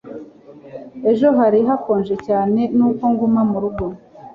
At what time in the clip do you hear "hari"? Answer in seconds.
1.39-1.59